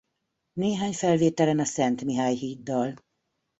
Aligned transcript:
Néhány 0.53 0.93
felvételen 0.93 1.59
a 1.59 1.65
Szent 1.65 2.03
Mihály 2.03 2.35
híddal. 2.35 2.95